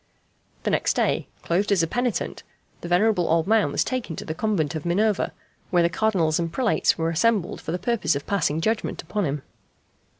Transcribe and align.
The 0.63 0.71
next 0.71 0.95
day, 0.95 1.27
clothed 1.43 1.71
as 1.71 1.83
a 1.83 1.87
penitent, 1.87 2.41
the 2.81 2.87
venerable 2.87 3.27
old 3.29 3.45
man 3.45 3.71
was 3.71 3.83
taken 3.83 4.15
to 4.15 4.25
the 4.25 4.33
Convent 4.33 4.73
of 4.73 4.83
Minerva, 4.83 5.31
where 5.69 5.83
the 5.83 5.89
Cardinals 5.89 6.39
and 6.39 6.51
prelates 6.51 6.97
were 6.97 7.11
assembled 7.11 7.61
for 7.61 7.71
the 7.71 7.77
purpose 7.77 8.15
of 8.15 8.25
passing 8.25 8.61
judgment 8.61 9.03
upon 9.03 9.25
him. 9.25 9.43